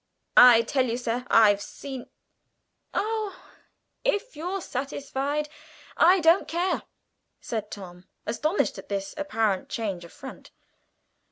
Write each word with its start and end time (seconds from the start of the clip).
I 0.35 0.63
tell 0.63 0.85
you, 0.87 0.97
sir, 0.97 1.27
I've 1.29 1.61
seen" 1.61 2.09
"Oh, 2.95 3.39
if 4.03 4.35
you're 4.35 4.59
satisfied, 4.59 5.47
I 5.95 6.19
don't 6.21 6.47
care!" 6.47 6.81
said 7.39 7.69
Tom, 7.69 8.05
astonished 8.25 8.79
at 8.79 8.89
this 8.89 9.13
apparent 9.15 9.69
change 9.69 10.03
of 10.03 10.11
front. 10.11 10.49